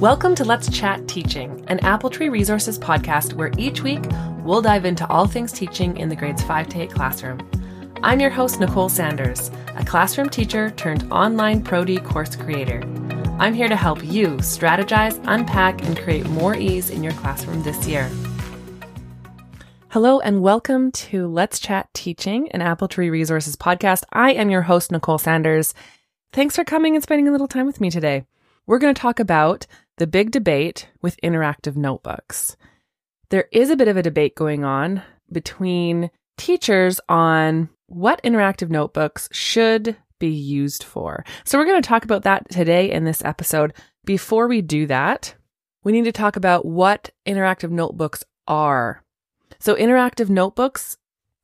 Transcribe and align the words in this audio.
Welcome 0.00 0.34
to 0.36 0.46
Let's 0.46 0.70
Chat 0.70 1.06
Teaching, 1.08 1.62
an 1.68 1.78
Apple 1.80 2.08
Tree 2.08 2.30
Resources 2.30 2.78
podcast 2.78 3.34
where 3.34 3.52
each 3.58 3.82
week 3.82 4.02
we'll 4.42 4.62
dive 4.62 4.86
into 4.86 5.06
all 5.08 5.26
things 5.26 5.52
teaching 5.52 5.98
in 5.98 6.08
the 6.08 6.16
grades 6.16 6.42
5 6.42 6.70
to 6.70 6.80
8 6.80 6.90
classroom. 6.90 7.46
I'm 8.02 8.18
your 8.18 8.30
host, 8.30 8.60
Nicole 8.60 8.88
Sanders, 8.88 9.50
a 9.76 9.84
classroom 9.84 10.30
teacher 10.30 10.70
turned 10.70 11.06
online 11.12 11.62
Pro-D 11.62 11.98
course 11.98 12.34
creator. 12.34 12.82
I'm 13.38 13.52
here 13.52 13.68
to 13.68 13.76
help 13.76 14.02
you 14.02 14.28
strategize, 14.38 15.22
unpack, 15.26 15.84
and 15.84 15.98
create 15.98 16.26
more 16.30 16.56
ease 16.56 16.88
in 16.88 17.04
your 17.04 17.12
classroom 17.12 17.62
this 17.62 17.86
year. 17.86 18.10
Hello 19.88 20.18
and 20.20 20.40
welcome 20.40 20.92
to 20.92 21.26
Let's 21.28 21.58
Chat 21.58 21.92
Teaching, 21.92 22.50
an 22.52 22.62
Apple 22.62 22.88
Tree 22.88 23.10
Resources 23.10 23.54
podcast. 23.54 24.04
I 24.14 24.32
am 24.32 24.48
your 24.48 24.62
host, 24.62 24.90
Nicole 24.90 25.18
Sanders. 25.18 25.74
Thanks 26.32 26.56
for 26.56 26.64
coming 26.64 26.94
and 26.94 27.02
spending 27.02 27.28
a 27.28 27.32
little 27.32 27.48
time 27.48 27.66
with 27.66 27.82
me 27.82 27.90
today. 27.90 28.24
We're 28.66 28.78
going 28.78 28.94
to 28.94 29.00
talk 29.00 29.18
about 29.18 29.66
the 30.00 30.06
big 30.06 30.30
debate 30.30 30.88
with 31.02 31.20
interactive 31.22 31.76
notebooks. 31.76 32.56
There 33.28 33.48
is 33.52 33.68
a 33.68 33.76
bit 33.76 33.86
of 33.86 33.98
a 33.98 34.02
debate 34.02 34.34
going 34.34 34.64
on 34.64 35.02
between 35.30 36.10
teachers 36.38 37.02
on 37.06 37.68
what 37.86 38.22
interactive 38.22 38.70
notebooks 38.70 39.28
should 39.30 39.98
be 40.18 40.30
used 40.30 40.82
for. 40.84 41.22
So 41.44 41.58
we're 41.58 41.66
going 41.66 41.82
to 41.82 41.86
talk 41.86 42.04
about 42.04 42.22
that 42.22 42.48
today 42.48 42.90
in 42.90 43.04
this 43.04 43.22
episode. 43.26 43.74
Before 44.06 44.48
we 44.48 44.62
do 44.62 44.86
that, 44.86 45.34
we 45.84 45.92
need 45.92 46.04
to 46.04 46.12
talk 46.12 46.34
about 46.34 46.64
what 46.64 47.10
interactive 47.26 47.70
notebooks 47.70 48.24
are. 48.48 49.04
So 49.58 49.74
interactive 49.74 50.30
notebooks 50.30 50.96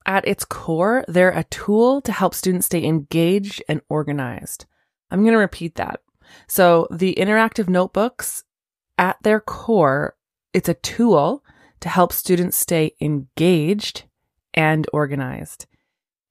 at 0.07 0.27
its 0.27 0.47
core, 0.47 1.05
they're 1.09 1.29
a 1.29 1.45
tool 1.45 2.01
to 2.01 2.11
help 2.11 2.33
students 2.33 2.65
stay 2.65 2.85
engaged 2.85 3.63
and 3.69 3.83
organized. 3.91 4.65
I'm 5.11 5.25
going 5.25 5.35
to 5.35 5.39
repeat 5.39 5.75
that. 5.75 6.01
So 6.47 6.89
the 6.91 7.15
interactive 7.19 7.69
notebooks 7.69 8.45
at 8.99 9.17
their 9.23 9.41
core, 9.41 10.17
it's 10.53 10.69
a 10.69 10.75
tool 10.75 11.45
to 11.81 11.89
help 11.89 12.13
students 12.13 12.57
stay 12.57 12.93
engaged 13.01 14.05
and 14.55 14.87
organized. 14.93 15.67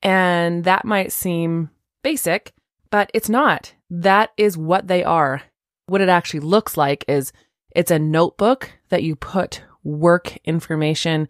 And 0.02 0.63
that 0.63 0.85
might 0.85 1.11
seem 1.11 1.69
basic, 2.03 2.53
but 2.89 3.09
it's 3.13 3.29
not. 3.29 3.73
That 3.89 4.31
is 4.37 4.57
what 4.57 4.87
they 4.87 5.03
are. 5.03 5.43
What 5.87 6.02
it 6.02 6.09
actually 6.09 6.41
looks 6.41 6.77
like 6.77 7.05
is 7.07 7.31
it's 7.75 7.91
a 7.91 7.99
notebook 7.99 8.71
that 8.89 9.03
you 9.03 9.15
put 9.15 9.63
work 9.83 10.37
information, 10.45 11.27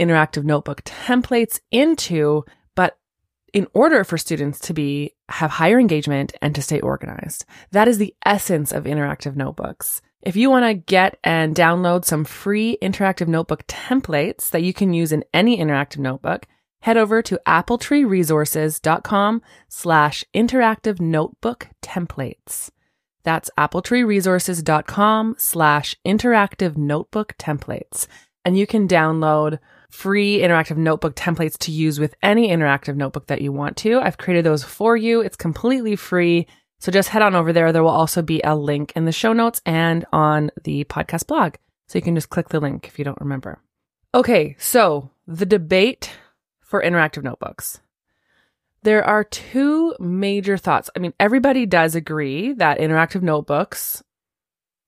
interactive 0.00 0.44
notebook 0.44 0.82
templates 0.84 1.60
into, 1.70 2.44
in 3.52 3.66
order 3.74 4.04
for 4.04 4.18
students 4.18 4.60
to 4.60 4.74
be 4.74 5.12
have 5.28 5.52
higher 5.52 5.78
engagement 5.78 6.32
and 6.40 6.54
to 6.54 6.62
stay 6.62 6.80
organized. 6.80 7.44
That 7.72 7.88
is 7.88 7.98
the 7.98 8.14
essence 8.24 8.72
of 8.72 8.84
interactive 8.84 9.36
notebooks. 9.36 10.02
If 10.22 10.34
you 10.36 10.50
want 10.50 10.64
to 10.64 10.74
get 10.74 11.18
and 11.22 11.54
download 11.54 12.04
some 12.04 12.24
free 12.24 12.78
interactive 12.82 13.28
notebook 13.28 13.66
templates 13.66 14.50
that 14.50 14.62
you 14.62 14.72
can 14.74 14.92
use 14.92 15.12
in 15.12 15.24
any 15.32 15.58
interactive 15.58 15.98
notebook, 15.98 16.46
head 16.80 16.96
over 16.96 17.22
to 17.22 17.40
appletreeresources.com 17.46 19.42
slash 19.68 20.24
interactive 20.34 21.00
notebook 21.00 21.68
templates. 21.82 22.70
That's 23.22 23.50
appletreeresources.com 23.58 25.36
slash 25.38 25.96
interactive 26.04 26.76
notebook 26.76 27.34
templates. 27.38 28.06
And 28.44 28.56
you 28.56 28.66
can 28.66 28.86
download 28.86 29.58
free 29.90 30.40
interactive 30.40 30.76
notebook 30.76 31.14
templates 31.14 31.58
to 31.58 31.72
use 31.72 31.98
with 32.00 32.14
any 32.22 32.48
interactive 32.48 32.96
notebook 32.96 33.26
that 33.28 33.40
you 33.40 33.52
want 33.52 33.76
to. 33.78 33.98
I've 34.00 34.18
created 34.18 34.44
those 34.44 34.62
for 34.62 34.96
you. 34.96 35.20
It's 35.20 35.36
completely 35.36 35.96
free. 35.96 36.46
So 36.78 36.92
just 36.92 37.08
head 37.08 37.22
on 37.22 37.34
over 37.34 37.52
there. 37.52 37.72
There 37.72 37.82
will 37.82 37.90
also 37.90 38.22
be 38.22 38.40
a 38.42 38.54
link 38.54 38.92
in 38.94 39.04
the 39.04 39.12
show 39.12 39.32
notes 39.32 39.62
and 39.64 40.04
on 40.12 40.50
the 40.64 40.84
podcast 40.84 41.26
blog. 41.26 41.54
So 41.88 41.98
you 41.98 42.02
can 42.02 42.14
just 42.14 42.30
click 42.30 42.48
the 42.48 42.60
link 42.60 42.86
if 42.86 42.98
you 42.98 43.04
don't 43.04 43.20
remember. 43.20 43.60
Okay, 44.14 44.56
so 44.58 45.10
the 45.26 45.46
debate 45.46 46.10
for 46.60 46.82
interactive 46.82 47.22
notebooks. 47.22 47.80
There 48.82 49.04
are 49.04 49.24
two 49.24 49.94
major 49.98 50.56
thoughts. 50.56 50.90
I 50.94 51.00
mean, 51.00 51.12
everybody 51.18 51.66
does 51.66 51.94
agree 51.94 52.52
that 52.54 52.78
interactive 52.78 53.22
notebooks 53.22 54.02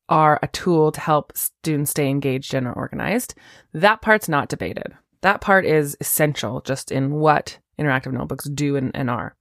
are 0.08 0.38
a 0.42 0.48
tool 0.48 0.92
to 0.92 1.00
help 1.00 1.36
students 1.36 1.91
stay 1.91 2.08
engaged 2.08 2.54
and 2.54 2.66
organized. 2.66 3.34
That 3.72 4.00
part's 4.02 4.28
not 4.28 4.48
debated. 4.48 4.94
That 5.20 5.41
part 5.41 5.64
is 5.64 5.96
essential 6.00 6.60
just 6.60 6.91
in 6.91 7.12
what 7.12 7.58
interactive 7.78 8.12
notebooks 8.12 8.48
do 8.48 8.76
and, 8.76 8.91
and 8.94 9.10
are. 9.10 9.36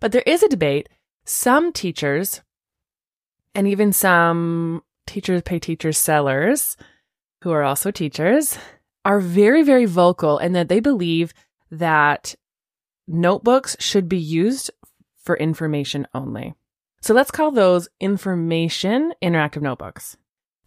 But 0.00 0.12
there 0.12 0.24
is 0.26 0.42
a 0.42 0.48
debate. 0.48 0.88
Some 1.24 1.72
teachers 1.72 2.42
and 3.54 3.68
even 3.68 3.92
some 3.92 4.82
teachers 5.06 5.42
pay 5.42 5.58
teachers 5.58 5.98
sellers 5.98 6.76
who 7.42 7.50
are 7.52 7.62
also 7.62 7.90
teachers 7.90 8.58
are 9.04 9.20
very, 9.20 9.62
very 9.62 9.84
vocal 9.84 10.38
in 10.38 10.52
that 10.52 10.68
they 10.68 10.80
believe 10.80 11.32
that 11.70 12.34
notebooks 13.06 13.76
should 13.78 14.08
be 14.08 14.18
used 14.18 14.70
for 15.16 15.36
information 15.36 16.06
only. 16.14 16.54
So 17.02 17.14
let's 17.14 17.32
call 17.32 17.50
those 17.50 17.88
information 17.98 19.12
interactive 19.20 19.60
notebooks. 19.60 20.16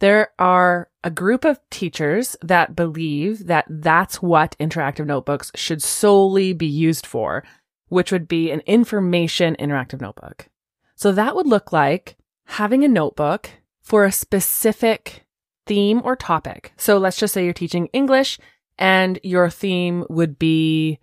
There 0.00 0.32
are 0.38 0.90
a 1.02 1.10
group 1.10 1.46
of 1.46 1.58
teachers 1.70 2.36
that 2.42 2.76
believe 2.76 3.46
that 3.46 3.64
that's 3.70 4.20
what 4.20 4.54
interactive 4.60 5.06
notebooks 5.06 5.50
should 5.54 5.82
solely 5.82 6.52
be 6.52 6.66
used 6.66 7.06
for, 7.06 7.42
which 7.88 8.12
would 8.12 8.28
be 8.28 8.50
an 8.50 8.60
information 8.66 9.56
interactive 9.58 10.02
notebook. 10.02 10.48
So 10.94 11.10
that 11.12 11.34
would 11.34 11.46
look 11.46 11.72
like 11.72 12.18
having 12.44 12.84
a 12.84 12.88
notebook 12.88 13.48
for 13.80 14.04
a 14.04 14.12
specific 14.12 15.24
theme 15.64 16.02
or 16.04 16.16
topic. 16.16 16.74
So 16.76 16.98
let's 16.98 17.16
just 17.16 17.32
say 17.32 17.44
you're 17.44 17.54
teaching 17.54 17.88
English 17.94 18.38
and 18.78 19.18
your 19.22 19.48
theme 19.48 20.04
would 20.10 20.38
be 20.38 20.98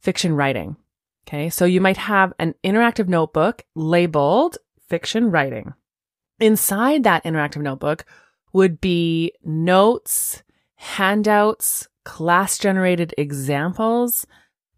fiction 0.00 0.34
writing. 0.34 0.76
Okay. 1.30 1.48
So 1.48 1.64
you 1.64 1.80
might 1.80 1.96
have 1.96 2.32
an 2.40 2.56
interactive 2.64 3.06
notebook 3.06 3.62
labeled 3.76 4.58
fiction 4.88 5.30
writing. 5.30 5.74
Inside 6.40 7.04
that 7.04 7.22
interactive 7.22 7.62
notebook 7.62 8.04
would 8.52 8.80
be 8.80 9.32
notes, 9.44 10.42
handouts, 10.74 11.86
class 12.04 12.58
generated 12.58 13.14
examples, 13.16 14.26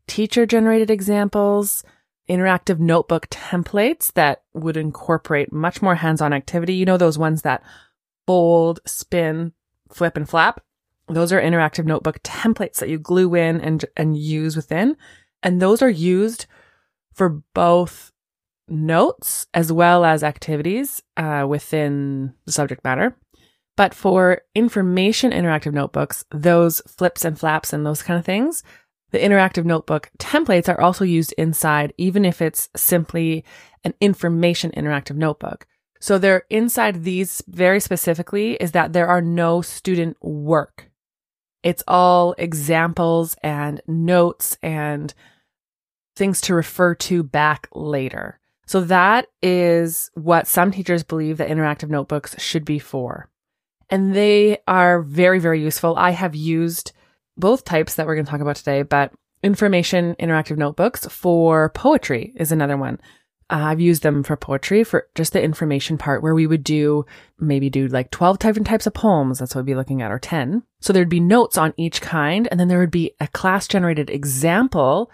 teacher 0.06 0.44
generated 0.44 0.90
examples, 0.90 1.84
interactive 2.28 2.78
notebook 2.78 3.28
templates 3.30 4.12
that 4.12 4.42
would 4.52 4.76
incorporate 4.76 5.54
much 5.54 5.80
more 5.80 5.94
hands 5.94 6.20
on 6.20 6.34
activity. 6.34 6.74
You 6.74 6.84
know, 6.84 6.98
those 6.98 7.16
ones 7.16 7.42
that 7.42 7.62
fold, 8.26 8.80
spin, 8.84 9.54
flip, 9.90 10.18
and 10.18 10.28
flap. 10.28 10.60
Those 11.08 11.32
are 11.32 11.40
interactive 11.40 11.86
notebook 11.86 12.22
templates 12.22 12.76
that 12.76 12.90
you 12.90 12.98
glue 12.98 13.34
in 13.34 13.58
and, 13.62 13.86
and 13.96 14.18
use 14.18 14.54
within. 14.54 14.98
And 15.42 15.60
those 15.60 15.82
are 15.82 15.90
used 15.90 16.46
for 17.14 17.42
both 17.54 18.12
notes 18.68 19.46
as 19.52 19.72
well 19.72 20.04
as 20.04 20.22
activities 20.22 21.02
uh, 21.16 21.44
within 21.48 22.34
the 22.46 22.52
subject 22.52 22.84
matter. 22.84 23.16
But 23.76 23.94
for 23.94 24.42
information 24.54 25.30
interactive 25.32 25.72
notebooks, 25.72 26.24
those 26.30 26.80
flips 26.86 27.24
and 27.24 27.38
flaps 27.38 27.72
and 27.72 27.86
those 27.86 28.02
kind 28.02 28.18
of 28.18 28.24
things, 28.24 28.62
the 29.10 29.18
interactive 29.18 29.64
notebook 29.64 30.10
templates 30.18 30.68
are 30.68 30.80
also 30.80 31.04
used 31.04 31.34
inside, 31.36 31.92
even 31.98 32.24
if 32.24 32.40
it's 32.42 32.68
simply 32.76 33.44
an 33.84 33.94
information 34.00 34.72
interactive 34.76 35.16
notebook. 35.16 35.66
So 36.00 36.18
they're 36.18 36.44
inside 36.50 37.04
these 37.04 37.42
very 37.46 37.78
specifically 37.78 38.54
is 38.54 38.72
that 38.72 38.92
there 38.92 39.06
are 39.06 39.22
no 39.22 39.62
student 39.62 40.16
work. 40.22 40.90
It's 41.62 41.84
all 41.86 42.34
examples 42.38 43.36
and 43.42 43.80
notes 43.86 44.58
and 44.62 45.14
things 46.16 46.40
to 46.42 46.54
refer 46.54 46.94
to 46.94 47.22
back 47.22 47.68
later. 47.72 48.38
So 48.66 48.80
that 48.82 49.26
is 49.42 50.10
what 50.14 50.46
some 50.46 50.70
teachers 50.70 51.02
believe 51.02 51.38
that 51.38 51.48
interactive 51.48 51.90
notebooks 51.90 52.40
should 52.40 52.64
be 52.64 52.78
for. 52.78 53.28
And 53.90 54.14
they 54.14 54.58
are 54.66 55.02
very, 55.02 55.38
very 55.38 55.60
useful. 55.62 55.96
I 55.96 56.10
have 56.10 56.34
used 56.34 56.92
both 57.36 57.64
types 57.64 57.94
that 57.94 58.06
we're 58.06 58.14
going 58.14 58.24
to 58.24 58.30
talk 58.30 58.40
about 58.40 58.56
today, 58.56 58.82
but 58.82 59.12
information 59.42 60.14
interactive 60.18 60.56
notebooks 60.56 61.06
for 61.06 61.70
poetry 61.70 62.32
is 62.36 62.52
another 62.52 62.76
one. 62.76 63.00
Uh, 63.50 63.64
I've 63.66 63.80
used 63.80 64.02
them 64.02 64.22
for 64.22 64.36
poetry 64.36 64.82
for 64.84 65.08
just 65.14 65.34
the 65.34 65.42
information 65.42 65.98
part 65.98 66.22
where 66.22 66.34
we 66.34 66.46
would 66.46 66.64
do 66.64 67.04
maybe 67.38 67.68
do 67.68 67.86
like 67.88 68.10
12 68.10 68.38
different 68.38 68.66
types 68.66 68.86
of 68.86 68.94
poems. 68.94 69.38
That's 69.38 69.54
what 69.54 69.66
we'd 69.66 69.72
be 69.72 69.76
looking 69.76 70.00
at 70.00 70.10
or 70.12 70.18
10. 70.18 70.62
So 70.80 70.92
there'd 70.92 71.10
be 71.10 71.20
notes 71.20 71.58
on 71.58 71.74
each 71.76 72.00
kind. 72.00 72.48
And 72.50 72.58
then 72.58 72.68
there 72.68 72.78
would 72.78 72.90
be 72.90 73.12
a 73.20 73.28
class 73.28 73.68
generated 73.68 74.08
example 74.08 75.10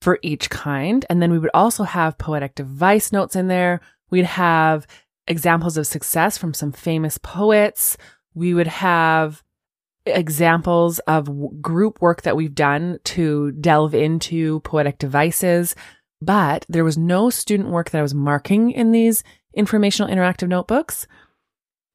for 0.00 0.18
each 0.22 0.50
kind. 0.50 1.04
And 1.10 1.20
then 1.20 1.30
we 1.30 1.38
would 1.38 1.50
also 1.52 1.84
have 1.84 2.18
poetic 2.18 2.54
device 2.54 3.12
notes 3.12 3.36
in 3.36 3.48
there. 3.48 3.80
We'd 4.10 4.24
have 4.24 4.86
examples 5.26 5.76
of 5.76 5.86
success 5.86 6.38
from 6.38 6.54
some 6.54 6.72
famous 6.72 7.18
poets. 7.18 7.96
We 8.34 8.54
would 8.54 8.66
have 8.66 9.42
examples 10.06 10.98
of 11.00 11.60
group 11.60 12.00
work 12.00 12.22
that 12.22 12.34
we've 12.36 12.54
done 12.54 12.98
to 13.04 13.52
delve 13.52 13.94
into 13.94 14.60
poetic 14.60 14.98
devices. 14.98 15.76
But 16.22 16.64
there 16.68 16.84
was 16.84 16.96
no 16.98 17.30
student 17.30 17.68
work 17.68 17.90
that 17.90 17.98
I 17.98 18.02
was 18.02 18.14
marking 18.14 18.70
in 18.70 18.92
these 18.92 19.22
informational 19.54 20.10
interactive 20.10 20.48
notebooks. 20.48 21.06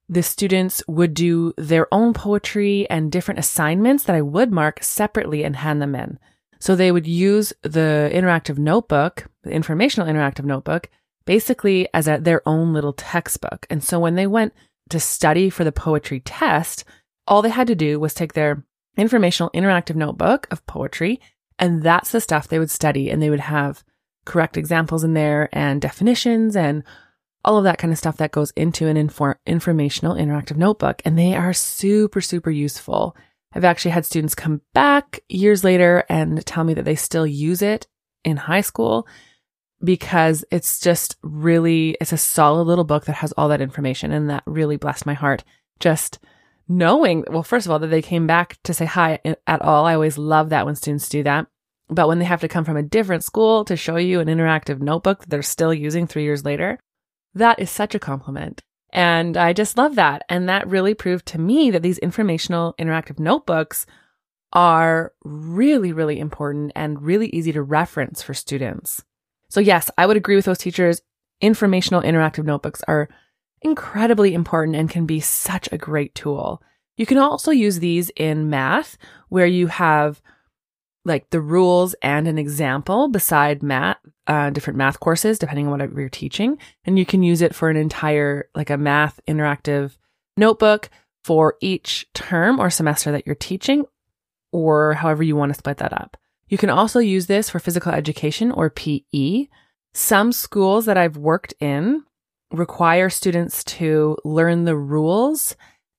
the 0.08 0.24
students 0.24 0.84
would 0.88 1.14
do 1.14 1.54
their 1.58 1.88
own 1.94 2.14
poetry 2.14 2.88
and 2.90 3.12
different 3.12 3.40
assignments 3.40 4.04
that 4.04 4.16
I 4.16 4.22
would 4.22 4.52
mark 4.52 4.84
separately 4.84 5.44
and 5.44 5.56
hand 5.56 5.82
them 5.82 5.96
in. 5.96 6.20
So 6.66 6.76
they 6.76 6.92
would 6.92 7.06
use 7.06 7.54
the 7.62 8.10
interactive 8.12 8.58
notebook, 8.58 9.28
the 9.44 9.52
informational 9.52 10.12
interactive 10.12 10.46
notebook, 10.46 10.90
basically 11.24 11.88
as 11.94 12.08
a, 12.08 12.18
their 12.18 12.42
own 12.50 12.74
little 12.74 12.94
textbook. 12.94 13.68
And 13.70 13.84
so 13.84 14.00
when 14.00 14.16
they 14.16 14.26
went 14.26 14.52
to 14.90 15.00
study 15.00 15.52
for 15.52 15.64
the 15.64 15.72
poetry 15.72 16.22
test, 16.22 16.84
all 17.28 17.44
they 17.44 17.50
had 17.50 17.68
to 17.68 17.76
do 17.76 18.00
was 18.00 18.16
take 18.16 18.34
their 18.34 18.66
informational 18.98 19.52
interactive 19.52 19.96
notebook 19.96 20.48
of 20.50 20.66
poetry, 20.66 21.22
and 21.60 21.84
that's 21.84 22.12
the 22.12 22.20
stuff 22.20 22.48
they 22.48 22.58
would 22.58 22.72
study. 22.72 23.12
And 23.12 23.22
they 23.22 23.30
would 23.30 23.42
have 23.42 23.84
correct 24.26 24.58
examples 24.58 25.04
in 25.04 25.14
there 25.14 25.50
and 25.54 25.80
definitions 25.80 26.56
and 26.56 26.84
all 27.44 27.60
of 27.60 27.64
that 27.66 27.78
kind 27.78 27.94
of 27.94 28.00
stuff 28.00 28.18
that 28.18 28.32
goes 28.32 28.50
into 28.56 28.88
an 28.88 28.98
inform- 28.98 29.38
informational 29.46 30.16
interactive 30.16 30.58
notebook. 30.58 31.00
And 31.06 31.16
they 31.16 31.36
are 31.36 31.54
super, 31.54 32.22
super 32.22 32.50
useful. 32.50 33.16
I've 33.56 33.64
actually 33.64 33.92
had 33.92 34.06
students 34.06 34.36
come 34.36 34.62
back 34.74 35.22
years 35.30 35.64
later 35.64 36.04
and 36.10 36.46
tell 36.46 36.66
me 36.66 36.74
that 36.74 36.84
they 36.84 36.96
still 36.96 37.26
use 37.26 37.62
it 37.62 37.88
in 38.26 38.36
high 38.38 38.62
school 38.62 39.08
because 39.84 40.44
it's 40.52 40.80
just 40.80 41.16
really, 41.24 41.96
it's 42.02 42.12
a 42.12 42.18
solid 42.18 42.64
little 42.64 42.84
book 42.84 43.06
that 43.06 43.16
has 43.16 43.32
all 43.34 43.48
that 43.50 43.62
information. 43.62 44.12
And 44.12 44.30
that 44.30 44.44
really 44.46 44.76
blessed 44.76 45.06
my 45.06 45.14
heart. 45.14 45.44
Just 45.80 46.20
knowing, 46.68 47.24
well, 47.30 47.44
first 47.44 47.66
of 47.66 47.72
all, 47.72 47.80
that 47.80 47.88
they 47.88 48.02
came 48.02 48.28
back 48.28 48.58
to 48.64 48.74
say 48.74 48.86
hi 48.86 49.20
at 49.48 49.62
all. 49.62 49.86
I 49.86 49.94
always 49.94 50.18
love 50.18 50.50
that 50.50 50.66
when 50.66 50.76
students 50.76 51.08
do 51.08 51.24
that. 51.24 51.48
But 51.88 52.08
when 52.08 52.20
they 52.20 52.26
have 52.26 52.42
to 52.42 52.48
come 52.48 52.66
from 52.66 52.78
a 52.78 52.84
different 52.84 53.24
school 53.24 53.64
to 53.66 53.78
show 53.78 53.96
you 53.96 54.20
an 54.20 54.28
interactive 54.28 54.82
notebook 54.82 55.20
that 55.20 55.30
they're 55.30 55.44
still 55.44 55.74
using 55.74 56.08
three 56.08 56.24
years 56.24 56.44
later, 56.44 56.80
that 57.36 57.60
is 57.60 57.70
such 57.70 57.96
a 57.96 58.00
compliment. 58.00 58.64
And 58.92 59.36
I 59.36 59.54
just 59.54 59.78
love 59.78 59.96
that. 59.96 60.24
And 60.30 60.48
that 60.48 60.68
really 60.68 60.94
proved 60.94 61.26
to 61.28 61.40
me 61.40 61.72
that 61.72 61.82
these 61.82 61.98
informational 61.98 62.76
interactive 62.80 63.20
notebooks 63.20 63.86
are 64.54 65.12
really, 65.24 65.92
really 65.92 66.20
important 66.20 66.72
and 66.76 67.02
really 67.02 67.28
easy 67.30 67.52
to 67.52 67.62
reference 67.62 68.22
for 68.22 68.34
students. 68.34 69.04
So, 69.50 69.60
yes, 69.60 69.92
I 69.98 70.06
would 70.06 70.18
agree 70.18 70.36
with 70.36 70.46
those 70.46 70.58
teachers. 70.58 71.02
Informational 71.42 72.02
interactive 72.02 72.46
notebooks 72.46 72.82
are 72.88 73.10
incredibly 73.62 74.34
important 74.34 74.78
and 74.78 74.90
can 74.90 75.06
be 75.06 75.20
such 75.20 75.68
a 75.72 75.78
great 75.78 76.16
tool. 76.16 76.62
You 76.98 77.06
can 77.06 77.18
also 77.18 77.52
use 77.52 77.80
these 77.80 78.10
in 78.16 78.50
math 78.50 78.98
where 79.28 79.46
you 79.46 79.68
have 79.68 80.22
like 81.06 81.30
the 81.30 81.40
rules 81.40 81.94
and 82.02 82.28
an 82.28 82.38
example 82.38 83.08
beside 83.08 83.64
math, 83.64 83.98
uh, 84.28 84.50
different 84.50 84.78
math 84.78 85.00
courses, 85.00 85.40
depending 85.40 85.68
on 85.68 85.80
what 85.80 85.94
you're 85.94 86.10
teaching. 86.10 86.58
And 86.84 86.98
you 87.00 87.06
can 87.06 87.24
use 87.24 87.42
it 87.42 87.56
for 87.56 87.70
an 87.70 87.78
entire, 87.78 88.50
like 88.56 88.72
a 88.72 88.78
math 88.78 89.20
interactive 89.28 89.96
notebook 90.36 90.90
for 91.24 91.56
each 91.62 92.08
term 92.14 92.60
or 92.60 92.70
semester 92.70 93.12
that 93.12 93.26
you're 93.26 93.36
teaching, 93.36 93.86
or 94.52 94.96
however 94.96 95.24
you 95.24 95.36
want 95.36 95.52
to 95.52 95.58
split 95.58 95.78
that 95.78 95.94
up. 95.94 96.18
You 96.48 96.58
can 96.58 96.70
also 96.70 97.00
use 97.00 97.28
this 97.28 97.50
for 97.50 97.60
physical 97.60 97.92
education 97.92 98.52
or 98.52 98.70
PE. 98.70 99.48
Some 99.94 100.32
schools 100.32 100.86
that 100.86 100.98
I've 100.98 101.18
worked 101.18 101.54
in 101.60 102.04
require 102.52 103.10
students 103.10 103.64
to 103.64 104.18
learn 104.24 104.66
the 104.66 104.76
rules 104.76 105.56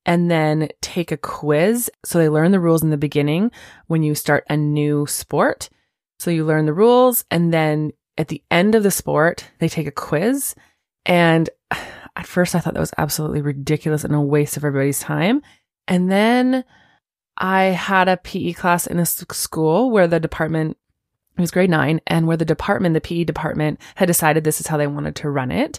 and 0.06 0.30
then 0.30 0.68
take 0.80 1.10
a 1.10 1.16
quiz. 1.16 1.90
So 2.04 2.18
they 2.18 2.28
learn 2.28 2.52
the 2.52 2.60
rules 2.60 2.82
in 2.82 2.90
the 2.90 2.96
beginning 2.96 3.50
when 3.88 4.02
you 4.02 4.14
start 4.14 4.44
a 4.48 4.56
new 4.56 5.06
sport. 5.06 5.68
So 6.20 6.30
you 6.30 6.44
learn 6.46 6.64
the 6.64 6.72
rules 6.72 7.24
and 7.30 7.52
then 7.52 7.92
at 8.16 8.28
the 8.28 8.42
end 8.50 8.74
of 8.74 8.82
the 8.82 8.90
sport, 8.90 9.50
they 9.58 9.68
take 9.68 9.86
a 9.86 9.92
quiz. 9.92 10.54
And 11.04 11.50
at 11.70 12.26
first 12.26 12.54
I 12.54 12.60
thought 12.60 12.74
that 12.74 12.80
was 12.80 12.94
absolutely 12.96 13.42
ridiculous 13.42 14.04
and 14.04 14.14
a 14.14 14.20
waste 14.20 14.56
of 14.56 14.64
everybody's 14.64 15.00
time. 15.00 15.42
And 15.88 16.10
then 16.10 16.64
I 17.36 17.64
had 17.64 18.08
a 18.08 18.16
PE 18.16 18.52
class 18.52 18.86
in 18.86 18.98
a 18.98 19.04
school 19.04 19.90
where 19.90 20.06
the 20.06 20.18
department, 20.18 20.78
it 21.36 21.40
was 21.40 21.50
grade 21.50 21.68
nine, 21.68 22.00
and 22.06 22.26
where 22.26 22.38
the 22.38 22.46
department, 22.46 22.94
the 22.94 23.00
PE 23.00 23.24
department 23.24 23.78
had 23.96 24.06
decided 24.06 24.42
this 24.42 24.60
is 24.60 24.66
how 24.66 24.78
they 24.78 24.86
wanted 24.86 25.16
to 25.16 25.28
run 25.28 25.52
it. 25.52 25.78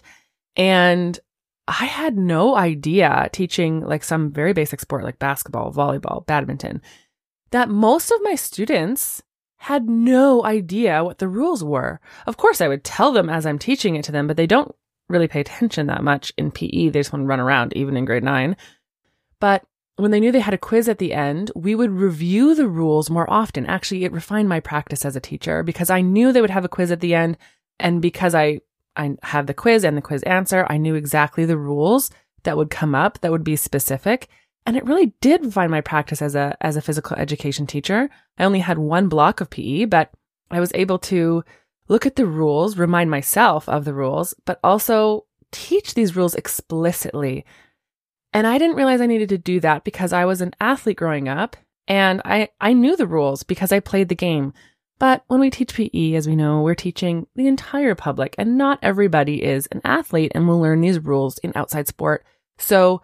And 0.56 1.18
I 1.68 1.84
had 1.84 2.16
no 2.16 2.56
idea 2.56 3.28
teaching 3.30 3.82
like 3.82 4.02
some 4.02 4.32
very 4.32 4.54
basic 4.54 4.80
sport 4.80 5.04
like 5.04 5.18
basketball, 5.18 5.70
volleyball, 5.70 6.24
badminton, 6.24 6.80
that 7.50 7.68
most 7.68 8.10
of 8.10 8.22
my 8.22 8.34
students 8.36 9.22
had 9.58 9.86
no 9.86 10.42
idea 10.46 11.04
what 11.04 11.18
the 11.18 11.28
rules 11.28 11.62
were. 11.62 12.00
Of 12.26 12.38
course, 12.38 12.62
I 12.62 12.68
would 12.68 12.84
tell 12.84 13.12
them 13.12 13.28
as 13.28 13.44
I'm 13.44 13.58
teaching 13.58 13.96
it 13.96 14.04
to 14.04 14.12
them, 14.12 14.26
but 14.26 14.38
they 14.38 14.46
don't 14.46 14.74
really 15.10 15.28
pay 15.28 15.40
attention 15.40 15.88
that 15.88 16.02
much 16.02 16.32
in 16.38 16.50
PE. 16.50 16.88
They 16.88 17.00
just 17.00 17.12
want 17.12 17.24
to 17.24 17.26
run 17.26 17.40
around, 17.40 17.74
even 17.76 17.98
in 17.98 18.06
grade 18.06 18.24
nine. 18.24 18.56
But 19.38 19.64
when 19.96 20.10
they 20.10 20.20
knew 20.20 20.32
they 20.32 20.40
had 20.40 20.54
a 20.54 20.58
quiz 20.58 20.88
at 20.88 20.98
the 20.98 21.12
end, 21.12 21.50
we 21.54 21.74
would 21.74 21.90
review 21.90 22.54
the 22.54 22.68
rules 22.68 23.10
more 23.10 23.28
often. 23.28 23.66
Actually, 23.66 24.04
it 24.04 24.12
refined 24.12 24.48
my 24.48 24.60
practice 24.60 25.04
as 25.04 25.16
a 25.16 25.20
teacher 25.20 25.62
because 25.62 25.90
I 25.90 26.00
knew 26.00 26.32
they 26.32 26.40
would 26.40 26.50
have 26.50 26.64
a 26.64 26.68
quiz 26.68 26.90
at 26.90 27.00
the 27.00 27.14
end. 27.14 27.36
And 27.78 28.00
because 28.00 28.34
I 28.34 28.60
I 28.98 29.16
have 29.22 29.46
the 29.46 29.54
quiz 29.54 29.84
and 29.84 29.96
the 29.96 30.02
quiz 30.02 30.22
answer. 30.24 30.66
I 30.68 30.76
knew 30.76 30.94
exactly 30.94 31.44
the 31.44 31.56
rules 31.56 32.10
that 32.42 32.56
would 32.56 32.70
come 32.70 32.94
up 32.94 33.20
that 33.20 33.30
would 33.30 33.44
be 33.44 33.56
specific. 33.56 34.28
And 34.66 34.76
it 34.76 34.84
really 34.84 35.14
did 35.20 35.44
refine 35.44 35.70
my 35.70 35.80
practice 35.80 36.20
as 36.20 36.34
a, 36.34 36.56
as 36.60 36.76
a 36.76 36.82
physical 36.82 37.16
education 37.16 37.66
teacher. 37.66 38.10
I 38.38 38.44
only 38.44 38.58
had 38.58 38.78
one 38.78 39.08
block 39.08 39.40
of 39.40 39.48
PE, 39.48 39.86
but 39.86 40.10
I 40.50 40.60
was 40.60 40.72
able 40.74 40.98
to 41.00 41.42
look 41.88 42.04
at 42.04 42.16
the 42.16 42.26
rules, 42.26 42.76
remind 42.76 43.10
myself 43.10 43.68
of 43.68 43.84
the 43.84 43.94
rules, 43.94 44.34
but 44.44 44.60
also 44.62 45.24
teach 45.52 45.94
these 45.94 46.16
rules 46.16 46.34
explicitly. 46.34 47.46
And 48.32 48.46
I 48.46 48.58
didn't 48.58 48.76
realize 48.76 49.00
I 49.00 49.06
needed 49.06 49.30
to 49.30 49.38
do 49.38 49.58
that 49.60 49.84
because 49.84 50.12
I 50.12 50.26
was 50.26 50.40
an 50.40 50.52
athlete 50.60 50.98
growing 50.98 51.28
up 51.28 51.56
and 51.86 52.20
I, 52.24 52.50
I 52.60 52.74
knew 52.74 52.94
the 52.94 53.06
rules 53.06 53.42
because 53.42 53.72
I 53.72 53.80
played 53.80 54.10
the 54.10 54.14
game. 54.14 54.52
But 54.98 55.22
when 55.28 55.40
we 55.40 55.50
teach 55.50 55.74
PE, 55.74 56.14
as 56.14 56.26
we 56.26 56.34
know, 56.34 56.60
we're 56.60 56.74
teaching 56.74 57.26
the 57.36 57.46
entire 57.46 57.94
public, 57.94 58.34
and 58.36 58.58
not 58.58 58.80
everybody 58.82 59.44
is 59.44 59.68
an 59.70 59.80
athlete 59.84 60.32
and 60.34 60.48
will 60.48 60.60
learn 60.60 60.80
these 60.80 60.98
rules 60.98 61.38
in 61.38 61.52
outside 61.54 61.86
sport. 61.86 62.24
So 62.58 63.00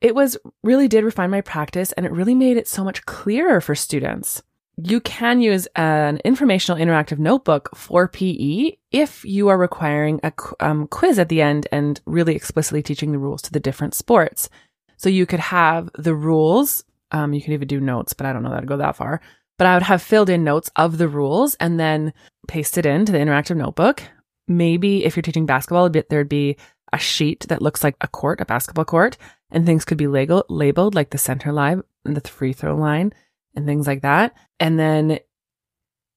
it 0.00 0.14
was 0.14 0.36
really 0.62 0.88
did 0.88 1.04
refine 1.04 1.30
my 1.30 1.40
practice 1.40 1.92
and 1.92 2.04
it 2.04 2.12
really 2.12 2.34
made 2.34 2.56
it 2.56 2.68
so 2.68 2.84
much 2.84 3.06
clearer 3.06 3.60
for 3.60 3.74
students. 3.74 4.42
You 4.76 5.00
can 5.00 5.40
use 5.40 5.66
an 5.74 6.18
informational 6.18 6.78
interactive 6.78 7.18
notebook 7.18 7.70
for 7.74 8.08
PE 8.08 8.72
if 8.90 9.24
you 9.24 9.48
are 9.48 9.56
requiring 9.56 10.20
a 10.22 10.32
um, 10.60 10.86
quiz 10.88 11.18
at 11.18 11.30
the 11.30 11.40
end 11.40 11.66
and 11.72 12.00
really 12.04 12.36
explicitly 12.36 12.82
teaching 12.82 13.12
the 13.12 13.18
rules 13.18 13.40
to 13.42 13.52
the 13.52 13.60
different 13.60 13.94
sports. 13.94 14.50
So 14.98 15.08
you 15.08 15.24
could 15.24 15.40
have 15.40 15.88
the 15.94 16.14
rules. 16.14 16.84
Um, 17.10 17.32
you 17.32 17.40
could 17.40 17.52
even 17.52 17.68
do 17.68 17.80
notes, 17.80 18.12
but 18.12 18.26
I 18.26 18.32
don't 18.34 18.42
know 18.42 18.50
that'd 18.50 18.68
go 18.68 18.76
that 18.76 18.96
far 18.96 19.22
but 19.58 19.66
I 19.66 19.74
would 19.74 19.82
have 19.84 20.02
filled 20.02 20.30
in 20.30 20.44
notes 20.44 20.70
of 20.76 20.98
the 20.98 21.08
rules 21.08 21.54
and 21.56 21.78
then 21.80 22.12
pasted 22.48 22.86
into 22.86 23.12
the 23.12 23.18
interactive 23.18 23.56
notebook. 23.56 24.02
Maybe 24.48 25.04
if 25.04 25.16
you're 25.16 25.22
teaching 25.22 25.46
basketball, 25.46 25.90
there'd 25.90 26.28
be 26.28 26.56
a 26.92 26.98
sheet 26.98 27.46
that 27.48 27.62
looks 27.62 27.82
like 27.82 27.96
a 28.00 28.08
court, 28.08 28.40
a 28.40 28.44
basketball 28.44 28.84
court, 28.84 29.16
and 29.50 29.66
things 29.66 29.84
could 29.84 29.98
be 29.98 30.06
labeled, 30.06 30.44
labeled 30.48 30.94
like 30.94 31.10
the 31.10 31.18
center 31.18 31.52
line 31.52 31.82
and 32.04 32.16
the 32.16 32.28
free 32.28 32.52
throw 32.52 32.76
line 32.76 33.12
and 33.54 33.66
things 33.66 33.86
like 33.86 34.02
that. 34.02 34.34
And 34.60 34.78
then, 34.78 35.18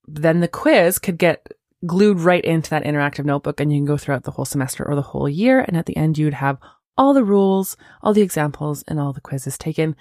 then 0.07 0.41
the 0.41 0.47
quiz 0.47 0.99
could 0.99 1.17
get 1.17 1.51
glued 1.85 2.19
right 2.19 2.43
into 2.43 2.69
that 2.69 2.83
interactive 2.83 3.25
notebook 3.25 3.59
and 3.59 3.71
you 3.71 3.79
can 3.79 3.85
go 3.85 3.97
throughout 3.97 4.23
the 4.23 4.31
whole 4.31 4.45
semester 4.45 4.87
or 4.87 4.95
the 4.95 5.01
whole 5.01 5.29
year. 5.29 5.61
And 5.61 5.77
at 5.77 5.85
the 5.85 5.97
end, 5.97 6.17
you'd 6.17 6.33
have 6.35 6.57
all 6.97 7.13
the 7.13 7.23
rules, 7.23 7.77
all 8.03 8.13
the 8.13 8.21
examples, 8.21 8.83
and 8.87 8.99
all 8.99 9.13
the 9.13 9.21
quizzes 9.21 9.57
taken 9.57 9.95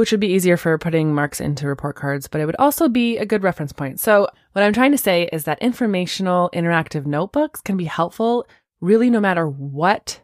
which 0.00 0.12
would 0.12 0.20
be 0.20 0.32
easier 0.32 0.56
for 0.56 0.78
putting 0.78 1.14
marks 1.14 1.42
into 1.42 1.66
report 1.66 1.94
cards, 1.94 2.26
but 2.26 2.40
it 2.40 2.46
would 2.46 2.56
also 2.58 2.88
be 2.88 3.18
a 3.18 3.26
good 3.26 3.42
reference 3.42 3.70
point. 3.70 4.00
So, 4.00 4.26
what 4.52 4.64
I'm 4.64 4.72
trying 4.72 4.92
to 4.92 4.98
say 4.98 5.28
is 5.30 5.44
that 5.44 5.60
informational 5.60 6.48
interactive 6.54 7.04
notebooks 7.04 7.60
can 7.60 7.76
be 7.76 7.84
helpful 7.84 8.46
really 8.80 9.10
no 9.10 9.20
matter 9.20 9.46
what 9.46 10.22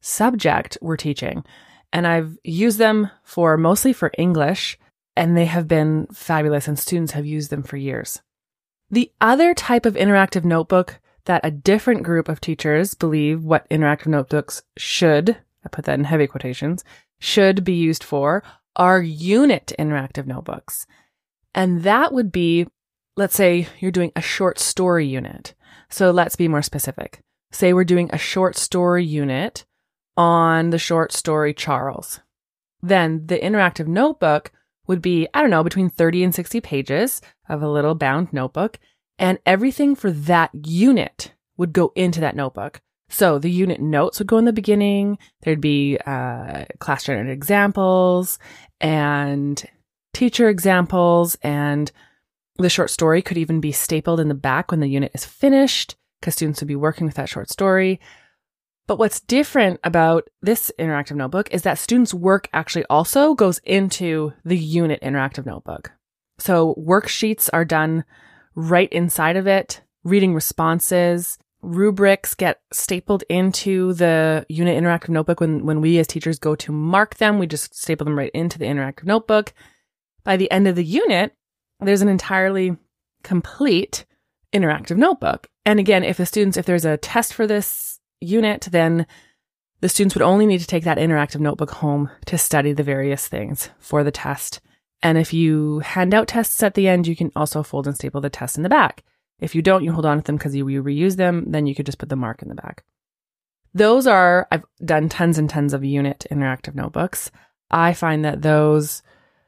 subject 0.00 0.78
we're 0.82 0.96
teaching. 0.96 1.44
And 1.92 2.08
I've 2.08 2.36
used 2.42 2.78
them 2.78 3.08
for 3.22 3.56
mostly 3.56 3.92
for 3.92 4.10
English, 4.18 4.76
and 5.16 5.36
they 5.36 5.44
have 5.44 5.68
been 5.68 6.08
fabulous, 6.12 6.66
and 6.66 6.76
students 6.76 7.12
have 7.12 7.24
used 7.24 7.50
them 7.50 7.62
for 7.62 7.76
years. 7.76 8.20
The 8.90 9.12
other 9.20 9.54
type 9.54 9.86
of 9.86 9.94
interactive 9.94 10.44
notebook 10.44 10.98
that 11.26 11.42
a 11.44 11.52
different 11.52 12.02
group 12.02 12.28
of 12.28 12.40
teachers 12.40 12.94
believe 12.94 13.44
what 13.44 13.70
interactive 13.70 14.08
notebooks 14.08 14.62
should, 14.76 15.36
I 15.64 15.68
put 15.68 15.84
that 15.84 16.00
in 16.00 16.04
heavy 16.04 16.26
quotations, 16.26 16.82
should 17.20 17.64
be 17.64 17.74
used 17.74 18.02
for 18.02 18.42
are 18.76 19.02
unit 19.02 19.72
interactive 19.78 20.26
notebooks. 20.26 20.86
And 21.54 21.82
that 21.82 22.12
would 22.12 22.30
be, 22.30 22.66
let's 23.16 23.34
say 23.34 23.68
you're 23.80 23.90
doing 23.90 24.12
a 24.14 24.22
short 24.22 24.58
story 24.58 25.06
unit. 25.06 25.54
So 25.90 26.10
let's 26.10 26.36
be 26.36 26.48
more 26.48 26.62
specific. 26.62 27.20
Say 27.50 27.72
we're 27.72 27.84
doing 27.84 28.10
a 28.12 28.18
short 28.18 28.56
story 28.56 29.04
unit 29.04 29.64
on 30.16 30.70
the 30.70 30.78
short 30.78 31.12
story 31.12 31.54
Charles. 31.54 32.20
Then 32.82 33.26
the 33.26 33.38
interactive 33.38 33.86
notebook 33.86 34.52
would 34.86 35.02
be, 35.02 35.28
I 35.34 35.40
don't 35.40 35.50
know, 35.50 35.64
between 35.64 35.90
30 35.90 36.24
and 36.24 36.34
60 36.34 36.60
pages 36.60 37.20
of 37.48 37.62
a 37.62 37.68
little 37.68 37.94
bound 37.94 38.32
notebook. 38.32 38.78
And 39.18 39.38
everything 39.44 39.94
for 39.94 40.10
that 40.10 40.50
unit 40.66 41.32
would 41.56 41.72
go 41.72 41.92
into 41.94 42.20
that 42.20 42.36
notebook. 42.36 42.80
So 43.08 43.38
the 43.38 43.50
unit 43.50 43.80
notes 43.80 44.18
would 44.18 44.28
go 44.28 44.38
in 44.38 44.44
the 44.44 44.52
beginning. 44.52 45.18
There'd 45.42 45.60
be 45.60 45.98
uh, 46.06 46.64
class 46.78 47.04
generated 47.04 47.32
examples 47.32 48.38
and 48.80 49.64
teacher 50.12 50.48
examples, 50.48 51.36
and 51.42 51.90
the 52.56 52.68
short 52.68 52.90
story 52.90 53.22
could 53.22 53.38
even 53.38 53.60
be 53.60 53.72
stapled 53.72 54.20
in 54.20 54.28
the 54.28 54.34
back 54.34 54.70
when 54.70 54.80
the 54.80 54.88
unit 54.88 55.12
is 55.14 55.24
finished 55.24 55.96
because 56.20 56.34
students 56.34 56.60
would 56.60 56.68
be 56.68 56.76
working 56.76 57.06
with 57.06 57.14
that 57.16 57.28
short 57.28 57.48
story. 57.48 58.00
But 58.86 58.98
what's 58.98 59.20
different 59.20 59.80
about 59.84 60.28
this 60.40 60.72
interactive 60.78 61.14
notebook 61.14 61.52
is 61.52 61.62
that 61.62 61.78
students' 61.78 62.14
work 62.14 62.48
actually 62.52 62.86
also 62.88 63.34
goes 63.34 63.58
into 63.64 64.32
the 64.44 64.56
unit 64.56 65.00
interactive 65.02 65.44
notebook. 65.44 65.92
So 66.38 66.74
worksheets 66.78 67.50
are 67.52 67.64
done 67.64 68.04
right 68.54 68.90
inside 68.92 69.36
of 69.36 69.46
it, 69.46 69.82
reading 70.04 70.34
responses, 70.34 71.38
rubrics 71.62 72.34
get 72.34 72.60
stapled 72.72 73.24
into 73.28 73.92
the 73.94 74.46
unit 74.48 74.80
interactive 74.80 75.10
notebook 75.10 75.40
when, 75.40 75.66
when 75.66 75.80
we 75.80 75.98
as 75.98 76.06
teachers 76.06 76.38
go 76.38 76.54
to 76.54 76.72
mark 76.72 77.16
them. 77.16 77.38
We 77.38 77.46
just 77.46 77.74
staple 77.74 78.04
them 78.04 78.18
right 78.18 78.30
into 78.32 78.58
the 78.58 78.66
interactive 78.66 79.04
notebook. 79.04 79.52
By 80.24 80.36
the 80.36 80.50
end 80.50 80.68
of 80.68 80.76
the 80.76 80.84
unit, 80.84 81.34
there's 81.80 82.02
an 82.02 82.08
entirely 82.08 82.76
complete 83.22 84.04
interactive 84.52 84.96
notebook. 84.96 85.48
And 85.64 85.78
again, 85.78 86.04
if 86.04 86.16
the 86.16 86.26
students, 86.26 86.56
if 86.56 86.66
there's 86.66 86.84
a 86.84 86.96
test 86.96 87.34
for 87.34 87.46
this 87.46 88.00
unit, 88.20 88.68
then 88.70 89.06
the 89.80 89.88
students 89.88 90.14
would 90.14 90.22
only 90.22 90.46
need 90.46 90.60
to 90.60 90.66
take 90.66 90.84
that 90.84 90.98
interactive 90.98 91.40
notebook 91.40 91.70
home 91.70 92.10
to 92.26 92.38
study 92.38 92.72
the 92.72 92.82
various 92.82 93.28
things 93.28 93.70
for 93.78 94.02
the 94.02 94.10
test. 94.10 94.60
And 95.02 95.16
if 95.16 95.32
you 95.32 95.80
hand 95.80 96.14
out 96.14 96.28
tests 96.28 96.62
at 96.62 96.74
the 96.74 96.88
end, 96.88 97.06
you 97.06 97.14
can 97.14 97.30
also 97.36 97.62
fold 97.62 97.86
and 97.86 97.94
staple 97.94 98.20
the 98.20 98.30
test 98.30 98.56
in 98.56 98.62
the 98.62 98.68
back. 98.68 99.04
If 99.40 99.54
you 99.54 99.62
don't, 99.62 99.84
you 99.84 99.92
hold 99.92 100.06
on 100.06 100.18
to 100.18 100.24
them 100.24 100.36
because 100.36 100.54
you, 100.54 100.66
you 100.68 100.82
reuse 100.82 101.16
them, 101.16 101.44
then 101.48 101.66
you 101.66 101.74
could 101.74 101.86
just 101.86 101.98
put 101.98 102.08
the 102.08 102.16
mark 102.16 102.42
in 102.42 102.48
the 102.48 102.54
back. 102.54 102.84
Those 103.74 104.06
are, 104.06 104.48
I've 104.50 104.64
done 104.84 105.08
tons 105.08 105.38
and 105.38 105.48
tons 105.48 105.74
of 105.74 105.84
unit 105.84 106.26
interactive 106.30 106.74
notebooks. 106.74 107.30
I 107.70 107.92
find 107.92 108.24
that 108.24 108.42
those 108.42 109.02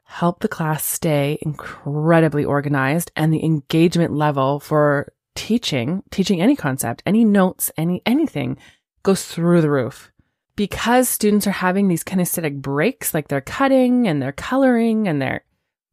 help 0.05 0.39
the 0.39 0.47
class 0.47 0.83
stay 0.83 1.37
incredibly 1.41 2.45
organized 2.45 3.11
and 3.15 3.33
the 3.33 3.43
engagement 3.43 4.13
level 4.13 4.59
for 4.59 5.11
teaching, 5.35 6.03
teaching 6.11 6.41
any 6.41 6.55
concept, 6.55 7.01
any 7.05 7.25
notes, 7.25 7.71
any, 7.77 8.01
anything 8.05 8.57
goes 9.03 9.25
through 9.25 9.61
the 9.61 9.69
roof. 9.69 10.11
Because 10.55 11.09
students 11.09 11.47
are 11.47 11.51
having 11.51 11.87
these 11.87 12.03
kinesthetic 12.03 12.61
breaks, 12.61 13.13
like 13.13 13.29
they're 13.29 13.41
cutting 13.41 14.07
and 14.07 14.21
they're 14.21 14.33
coloring 14.33 15.07
and 15.07 15.21
they're 15.21 15.43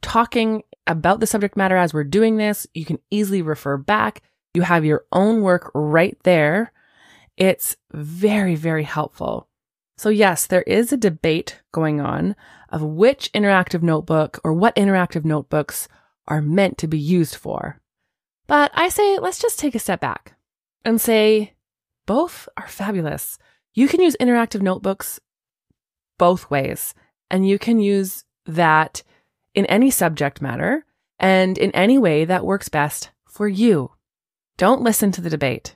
talking 0.01 0.63
about 0.87 1.19
the 1.19 1.27
subject 1.27 1.55
matter 1.55 1.77
as 1.77 1.93
we're 1.93 2.03
doing 2.03 2.37
this. 2.37 2.67
You 2.73 2.85
can 2.85 2.99
easily 3.11 3.41
refer 3.41 3.77
back. 3.77 4.21
You 4.53 4.63
have 4.63 4.85
your 4.85 5.05
own 5.11 5.41
work 5.41 5.71
right 5.73 6.17
there. 6.23 6.71
It's 7.37 7.75
very, 7.91 8.55
very 8.55 8.83
helpful. 8.83 9.47
So 9.97 10.09
yes, 10.09 10.47
there 10.47 10.63
is 10.63 10.91
a 10.91 10.97
debate 10.97 11.61
going 11.71 11.99
on 11.99 12.35
of 12.69 12.81
which 12.81 13.31
interactive 13.33 13.81
notebook 13.81 14.39
or 14.43 14.53
what 14.53 14.75
interactive 14.75 15.25
notebooks 15.25 15.87
are 16.27 16.41
meant 16.41 16.77
to 16.77 16.87
be 16.87 16.99
used 16.99 17.35
for. 17.35 17.79
But 18.47 18.71
I 18.73 18.89
say, 18.89 19.19
let's 19.19 19.39
just 19.39 19.59
take 19.59 19.75
a 19.75 19.79
step 19.79 19.99
back 19.99 20.35
and 20.85 20.99
say 21.01 21.53
both 22.05 22.47
are 22.57 22.67
fabulous. 22.67 23.37
You 23.73 23.87
can 23.87 24.01
use 24.01 24.15
interactive 24.19 24.61
notebooks 24.61 25.19
both 26.17 26.49
ways, 26.49 26.93
and 27.29 27.47
you 27.47 27.59
can 27.59 27.79
use 27.79 28.23
that 28.45 29.03
in 29.53 29.65
any 29.65 29.91
subject 29.91 30.41
matter 30.41 30.85
and 31.19 31.57
in 31.57 31.71
any 31.71 31.97
way 31.97 32.25
that 32.25 32.45
works 32.45 32.69
best 32.69 33.11
for 33.27 33.47
you. 33.47 33.91
Don't 34.57 34.81
listen 34.81 35.11
to 35.11 35.21
the 35.21 35.29
debate. 35.29 35.75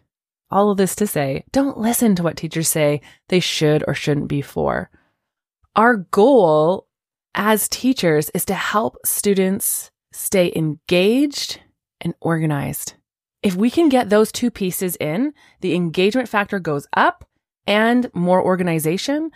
All 0.52 0.70
of 0.70 0.78
this 0.78 0.96
to 0.98 1.08
say, 1.08 1.46
don't 1.52 1.78
listen 1.78 2.16
to 2.16 2.24
what 2.24 2.38
teachers 2.38 2.68
say 2.68 3.02
they 3.30 3.40
should 3.40 3.84
or 3.88 3.94
shouldn't 3.94 4.28
be 4.28 4.42
for. 4.42 4.90
Our 5.76 5.98
goal 5.98 6.88
as 7.34 7.68
teachers 7.68 8.30
is 8.32 8.46
to 8.46 8.54
help 8.54 8.98
students 9.06 9.90
stay 10.12 10.52
engaged 10.56 11.60
and 12.00 12.14
organized. 12.22 12.94
If 13.42 13.56
we 13.56 13.72
can 13.72 13.90
get 13.90 14.10
those 14.10 14.32
two 14.32 14.52
pieces 14.52 14.96
in, 14.98 15.34
the 15.62 15.74
engagement 15.74 16.30
factor 16.30 16.60
goes 16.60 16.88
up 16.96 17.26
and 17.66 18.10
more 18.14 18.44
organization, 18.44 19.32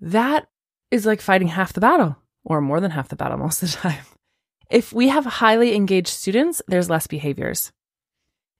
that 0.00 0.48
is 0.90 1.06
like 1.06 1.20
fighting 1.20 1.48
half 1.48 1.72
the 1.72 1.80
battle 1.80 2.16
or 2.46 2.60
more 2.60 2.80
than 2.80 2.92
half 2.92 3.08
the 3.08 3.16
battle 3.16 3.36
most 3.36 3.62
of 3.62 3.72
the 3.72 3.76
time. 3.88 4.04
If 4.70 4.92
we 4.92 5.08
have 5.08 5.24
highly 5.24 5.74
engaged 5.74 6.08
students, 6.08 6.62
there's 6.66 6.88
less 6.88 7.06
behaviors. 7.06 7.72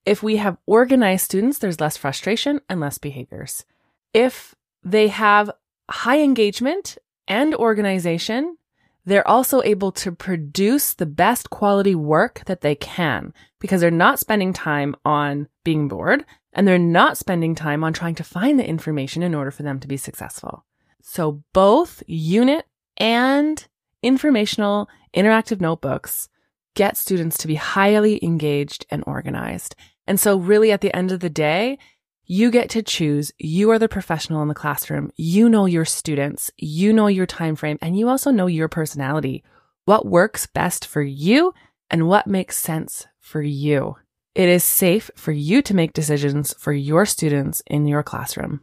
If 0.04 0.22
we 0.22 0.36
have 0.36 0.58
organized 0.66 1.24
students, 1.24 1.58
there's 1.58 1.80
less 1.80 1.96
frustration 1.96 2.60
and 2.68 2.80
less 2.80 2.98
behaviors. 2.98 3.64
If 4.12 4.54
they 4.84 5.08
have 5.08 5.50
high 5.88 6.20
engagement 6.20 6.98
and 7.26 7.54
organization, 7.54 8.56
they're 9.04 9.26
also 9.26 9.62
able 9.62 9.92
to 9.92 10.12
produce 10.12 10.94
the 10.94 11.06
best 11.06 11.50
quality 11.50 11.94
work 11.94 12.42
that 12.46 12.60
they 12.60 12.74
can 12.74 13.32
because 13.60 13.80
they're 13.80 13.90
not 13.90 14.18
spending 14.18 14.52
time 14.52 14.96
on 15.04 15.48
being 15.64 15.86
bored 15.86 16.24
and 16.52 16.66
they're 16.66 16.78
not 16.78 17.16
spending 17.16 17.54
time 17.54 17.84
on 17.84 17.92
trying 17.92 18.16
to 18.16 18.24
find 18.24 18.58
the 18.58 18.68
information 18.68 19.22
in 19.22 19.34
order 19.34 19.52
for 19.52 19.62
them 19.62 19.78
to 19.80 19.88
be 19.88 19.96
successful. 19.96 20.64
So 21.02 21.42
both 21.52 22.02
unit 22.06 22.66
and 22.96 23.64
informational 24.06 24.88
interactive 25.14 25.60
notebooks 25.60 26.28
get 26.74 26.96
students 26.96 27.38
to 27.38 27.48
be 27.48 27.56
highly 27.56 28.22
engaged 28.22 28.86
and 28.90 29.02
organized. 29.06 29.74
And 30.06 30.20
so 30.20 30.36
really 30.36 30.70
at 30.70 30.80
the 30.80 30.94
end 30.94 31.10
of 31.10 31.20
the 31.20 31.30
day, 31.30 31.78
you 32.24 32.50
get 32.50 32.70
to 32.70 32.82
choose. 32.82 33.32
You 33.38 33.70
are 33.70 33.78
the 33.78 33.88
professional 33.88 34.42
in 34.42 34.48
the 34.48 34.54
classroom. 34.54 35.10
You 35.16 35.48
know 35.48 35.66
your 35.66 35.84
students. 35.84 36.50
You 36.56 36.92
know 36.92 37.06
your 37.06 37.26
time 37.26 37.56
frame 37.56 37.78
and 37.80 37.98
you 37.98 38.08
also 38.08 38.30
know 38.30 38.46
your 38.46 38.68
personality. 38.68 39.42
What 39.84 40.06
works 40.06 40.46
best 40.46 40.86
for 40.86 41.02
you 41.02 41.54
and 41.90 42.08
what 42.08 42.26
makes 42.26 42.58
sense 42.58 43.06
for 43.20 43.42
you. 43.42 43.96
It 44.34 44.48
is 44.48 44.64
safe 44.64 45.10
for 45.16 45.32
you 45.32 45.62
to 45.62 45.74
make 45.74 45.92
decisions 45.92 46.54
for 46.58 46.72
your 46.72 47.06
students 47.06 47.62
in 47.66 47.86
your 47.86 48.02
classroom. 48.02 48.60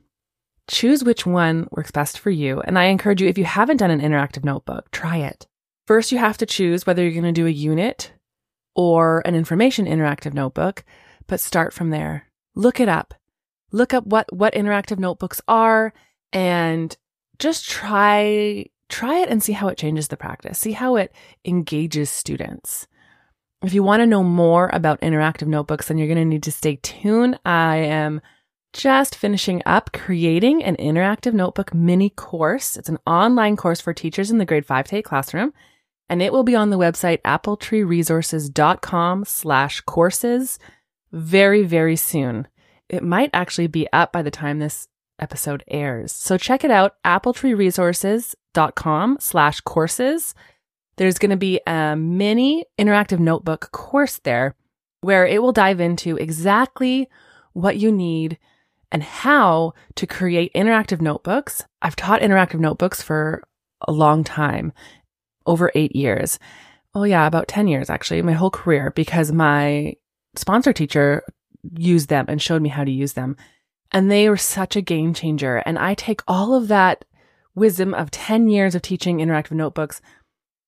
Choose 0.70 1.04
which 1.04 1.26
one 1.26 1.68
works 1.72 1.92
best 1.92 2.18
for 2.18 2.30
you. 2.30 2.62
And 2.62 2.80
I 2.80 2.86
encourage 2.86 3.22
you, 3.22 3.28
if 3.28 3.38
you 3.38 3.46
haven't 3.46 3.78
done 3.78 3.92
an 3.92 4.02
interactive 4.02 4.44
notebook, 4.44 4.90
try 4.92 5.18
it. 5.18 5.48
First, 5.88 6.12
you 6.12 6.18
have 6.18 6.38
to 6.38 6.46
choose 6.46 6.86
whether 6.86 7.04
you're 7.04 7.12
going 7.12 7.24
to 7.24 7.32
do 7.32 7.48
a 7.48 7.52
unit 7.52 8.14
or 8.76 9.22
an 9.26 9.36
information 9.36 9.86
interactive 9.86 10.34
notebook, 10.34 10.86
but 11.28 11.40
start 11.40 11.74
from 11.74 11.90
there. 11.90 12.28
Look 12.56 12.80
it 12.80 12.88
up. 12.88 13.14
Look 13.72 13.94
up 13.94 14.06
what, 14.06 14.32
what 14.32 14.54
interactive 14.54 15.00
notebooks 15.00 15.42
are 15.48 15.94
and 16.32 16.96
just 17.40 17.70
try, 17.70 18.66
try 18.88 19.20
it 19.20 19.30
and 19.30 19.44
see 19.44 19.54
how 19.54 19.68
it 19.68 19.78
changes 19.78 20.08
the 20.08 20.18
practice. 20.18 20.60
See 20.60 20.72
how 20.72 20.96
it 20.96 21.14
engages 21.44 22.10
students. 22.10 22.88
If 23.64 23.74
you 23.74 23.84
want 23.84 24.02
to 24.02 24.08
know 24.08 24.24
more 24.24 24.70
about 24.74 25.02
interactive 25.02 25.48
notebooks, 25.48 25.88
then 25.88 25.98
you're 25.98 26.08
going 26.08 26.18
to 26.18 26.26
need 26.26 26.44
to 26.44 26.52
stay 26.52 26.78
tuned. 26.78 27.40
I 27.46 27.78
am 27.78 28.22
just 28.74 29.16
finishing 29.16 29.62
up 29.66 29.94
creating 29.94 30.62
an 30.64 30.76
interactive 30.78 31.34
notebook 31.34 31.74
mini 31.74 32.10
course. 32.10 32.76
It's 32.76 32.90
an 32.90 33.00
online 33.08 33.56
course 33.56 33.80
for 33.80 33.94
teachers 33.94 34.32
in 34.32 34.40
the 34.40 34.46
grade 34.46 34.66
5 34.66 34.88
to 34.88 34.98
8 34.98 35.06
classroom 35.06 35.54
and 36.10 36.22
it 36.22 36.34
will 36.34 36.44
be 36.44 36.56
on 36.56 36.70
the 36.70 36.78
website 36.78 37.22
appletreeresources.com 37.22 39.26
slash 39.26 39.82
courses 39.82 40.60
very, 41.12 41.64
very 41.64 41.96
soon. 41.96 42.48
It 42.90 43.02
might 43.04 43.32
actually 43.34 43.66
be 43.68 43.88
up 43.94 44.12
by 44.12 44.22
the 44.22 44.30
time 44.30 44.60
this 44.60 44.88
episode 45.20 45.64
airs. 45.68 46.12
So 46.12 46.38
check 46.38 46.64
it 46.64 46.70
out, 46.72 46.96
appletreeresources.com 47.06 49.18
slash 49.20 49.62
courses. 49.62 50.36
There's 50.98 51.18
going 51.18 51.32
to 51.32 51.38
be 51.38 51.60
a 51.66 51.96
mini 51.96 52.66
interactive 52.78 53.18
notebook 53.20 53.72
course 53.72 54.20
there 54.20 54.54
where 55.02 55.26
it 55.26 55.42
will 55.42 55.52
dive 55.52 55.80
into 55.80 56.18
exactly 56.18 57.10
what 57.54 57.78
you 57.78 57.92
need 57.92 58.38
and 58.94 59.04
how 59.04 59.74
to 59.96 60.08
create 60.08 60.54
interactive 60.54 61.02
notebooks. 61.02 61.66
I've 61.82 61.96
taught 61.96 62.22
interactive 62.22 62.60
notebooks 62.60 63.02
for 63.02 63.44
a 63.82 63.92
long 63.92 64.24
time 64.24 64.72
over 65.48 65.72
eight 65.74 65.96
years. 65.96 66.38
Oh, 66.96 67.04
yeah, 67.04 67.26
about 67.26 67.48
10 67.48 67.68
years 67.68 67.90
actually, 67.90 68.22
my 68.22 68.34
whole 68.34 68.52
career, 68.52 68.94
because 68.96 69.32
my 69.32 69.96
sponsor 70.36 70.72
teacher 70.72 71.24
used 71.76 72.08
them 72.08 72.26
and 72.28 72.42
showed 72.42 72.62
me 72.62 72.70
how 72.70 72.84
to 72.84 72.92
use 72.92 73.14
them. 73.14 73.36
And 73.92 74.12
they 74.12 74.30
were 74.30 74.38
such 74.38 74.76
a 74.76 74.82
game 74.82 75.14
changer. 75.14 75.58
And 75.58 75.80
I 75.80 75.96
take 75.96 76.22
all 76.28 76.54
of 76.54 76.68
that 76.68 77.04
wisdom 77.56 77.96
of 77.96 78.12
10 78.12 78.48
years 78.48 78.76
of 78.76 78.84
teaching 78.84 79.18
interactive 79.18 79.52
notebooks. 79.52 80.02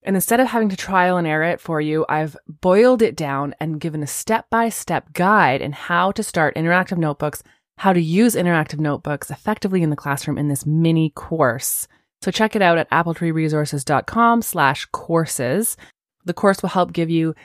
And 0.01 0.15
instead 0.15 0.39
of 0.39 0.47
having 0.47 0.69
to 0.69 0.75
trial 0.75 1.17
and 1.17 1.27
error 1.27 1.43
it 1.43 1.61
for 1.61 1.79
you, 1.79 2.05
I've 2.09 2.37
boiled 2.47 3.01
it 3.01 3.15
down 3.15 3.55
and 3.59 3.79
given 3.79 4.03
a 4.03 4.07
step 4.07 4.49
by 4.49 4.69
step 4.69 5.13
guide 5.13 5.61
in 5.61 5.73
how 5.73 6.11
to 6.11 6.23
start 6.23 6.55
interactive 6.55 6.97
notebooks, 6.97 7.43
how 7.77 7.93
to 7.93 8.01
use 8.01 8.35
interactive 8.35 8.79
notebooks 8.79 9.29
effectively 9.29 9.83
in 9.83 9.89
the 9.89 9.95
classroom 9.95 10.37
in 10.37 10.47
this 10.47 10.65
mini 10.65 11.09
course. 11.11 11.87
So 12.21 12.31
check 12.31 12.55
it 12.55 12.61
out 12.61 12.77
at 12.77 12.89
appletreeresources.com 12.89 14.41
slash 14.41 14.85
courses. 14.87 15.77
The 16.23 16.33
course 16.33 16.61
will 16.61 16.69
help 16.69 16.93
give 16.93 17.09
you 17.09 17.35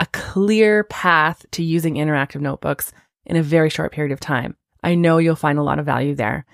a 0.00 0.06
clear 0.06 0.84
path 0.84 1.44
to 1.52 1.62
using 1.62 1.94
interactive 1.94 2.40
notebooks 2.40 2.92
in 3.26 3.36
a 3.36 3.42
very 3.42 3.70
short 3.70 3.92
period 3.92 4.12
of 4.12 4.20
time. 4.20 4.56
I 4.82 4.94
know 4.94 5.18
you'll 5.18 5.36
find 5.36 5.58
a 5.58 5.62
lot 5.62 5.78
of 5.78 5.86
value 5.86 6.14
there. 6.14 6.44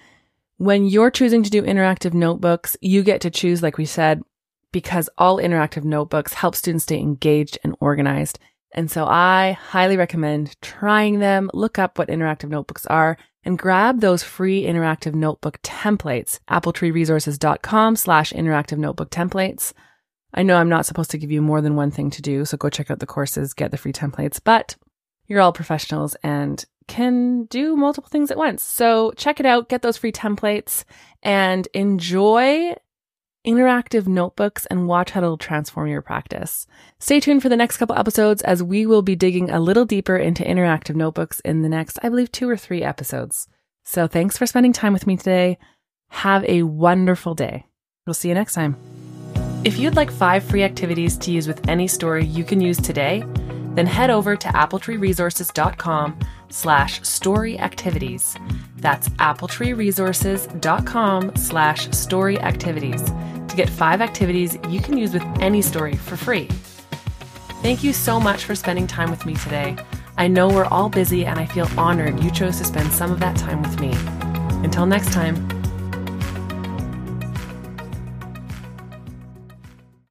When 0.57 0.87
you're 0.87 1.11
choosing 1.11 1.43
to 1.43 1.51
do 1.51 1.63
interactive 1.63 2.15
notebooks, 2.15 2.77
you 2.81 3.03
get 3.03 3.23
to 3.23 3.31
choose, 3.31 3.63
like 3.63 3.79
we 3.79 3.87
said, 3.87 4.23
because 4.73 5.09
all 5.19 5.39
interactive 5.39 5.85
notebooks 5.85 6.35
help 6.35 6.55
students 6.55 6.85
stay 6.85 6.99
engaged 6.99 7.59
and 7.65 7.75
organized. 7.81 8.39
And 8.73 8.91
so 8.91 9.05
I 9.07 9.59
highly 9.61 9.97
recommend 9.97 10.61
trying 10.63 11.19
them. 11.19 11.51
Look 11.53 11.79
up 11.79 11.99
what 11.99 12.09
interactive 12.09 12.49
notebooks 12.49 12.87
are 12.87 13.17
and 13.45 13.59
grab 13.59 14.01
those 14.01 14.23
free 14.23 14.65
interactive 14.65 15.15
notebook 15.15 15.61
templates, 15.63 16.41
appletreeresources.com 16.51 17.97
slash 17.97 18.33
interactive 18.33 18.79
notebook 18.79 19.11
templates. 19.11 19.73
I 20.33 20.43
know 20.43 20.57
I'm 20.57 20.69
not 20.69 20.87
supposed 20.87 21.11
to 21.13 21.19
give 21.19 21.33
you 21.33 21.43
more 21.43 21.61
than 21.61 21.75
one 21.75 21.91
thing 21.91 22.11
to 22.11 22.23
do, 22.23 22.45
so 22.45 22.57
go 22.57 22.69
check 22.69 22.91
out 22.91 23.01
the 23.01 23.07
courses, 23.07 23.55
get 23.55 23.71
the 23.73 23.77
free 23.77 23.93
templates, 23.93 24.41
but 24.43 24.77
you're 25.27 25.41
all 25.41 25.53
professionals 25.53 26.15
and 26.23 26.65
can 26.87 27.45
do 27.45 27.77
multiple 27.77 28.11
things 28.11 28.31
at 28.31 28.37
once. 28.37 28.63
So 28.63 29.13
check 29.17 29.41
it 29.41 29.47
out, 29.47 29.69
get 29.69 29.83
those 29.83 29.97
free 29.97 30.13
templates, 30.13 30.85
and 31.23 31.67
enjoy 31.73 32.75
interactive 33.47 34.07
notebooks 34.07 34.67
and 34.67 34.87
watch 34.87 35.11
how 35.11 35.21
it'll 35.21 35.39
transform 35.39 35.89
your 35.89 36.03
practice. 36.03 36.67
Stay 36.99 37.21
tuned 37.21 37.43
for 37.43 37.49
the 37.49 37.57
next 37.57 37.79
couple 37.79 37.97
episodes 37.97 38.43
as 38.43 38.63
we 38.63 38.87
will 38.87 39.03
be 39.03 39.17
digging 39.17 39.51
a 39.51 39.61
little 39.61 39.85
deeper 39.85 40.17
into 40.17 40.43
interactive 40.43 40.95
notebooks 40.95 41.41
in 41.41 41.63
the 41.63 41.69
next, 41.69 41.99
I 42.03 42.09
believe, 42.09 42.31
two 42.31 42.49
or 42.49 42.57
three 42.57 42.83
episodes. 42.83 43.49
So 43.85 44.07
thanks 44.07 44.37
for 44.37 44.47
spending 44.47 44.73
time 44.73 44.93
with 44.93 45.07
me 45.07 45.17
today. 45.17 45.59
Have 46.09 46.45
a 46.45 46.65
wonderful 46.65 47.35
day. 47.35 47.67
We'll 48.07 48.15
see 48.15 48.29
you 48.29 48.35
next 48.35 48.55
time. 48.55 48.77
If 49.65 49.79
you'd 49.79 49.97
like 49.97 50.11
five 50.11 50.45
free 50.45 50.63
activities 50.63 51.17
to 51.19 51.31
use 51.31 51.47
with 51.47 51.69
any 51.69 51.87
story 51.87 52.25
you 52.25 52.45
can 52.45 52.61
use 52.61 52.79
today, 52.79 53.25
then 53.75 53.87
head 53.87 54.11
over 54.11 54.37
to 54.37 54.49
appletreeresources.com 54.49 56.19
slash 56.49 57.03
story 57.03 57.59
activities. 57.59 58.37
That's 58.79 59.09
appletreeresources.com 59.11 61.37
slash 61.37 61.91
story 61.91 62.41
activities 62.41 63.13
to 63.51 63.57
get 63.57 63.69
five 63.69 64.01
activities 64.01 64.57
you 64.69 64.81
can 64.81 64.97
use 64.97 65.13
with 65.13 65.25
any 65.41 65.61
story 65.61 65.97
for 65.97 66.17
free. 66.17 66.49
Thank 67.63 67.85
you 67.85 67.93
so 67.93 68.19
much 68.19 68.45
for 68.45 68.55
spending 68.55 68.87
time 68.87 69.11
with 69.11 69.27
me 69.27 69.35
today. 69.35 69.77
I 70.17 70.29
know 70.29 70.49
we're 70.49 70.65
all 70.65 70.89
busy 70.89 71.27
and 71.27 71.39
I 71.39 71.47
feel 71.47 71.69
honored 71.79 72.23
you 72.23 72.31
chose 72.31 72.59
to 72.59 72.65
spend 72.65 72.93
some 72.93 73.11
of 73.11 73.21
that 73.21 73.37
time 73.37 73.63
with 73.63 73.81
me. 73.81 73.93
Until 74.65 74.87
next 74.87 75.13
time. 75.13 75.60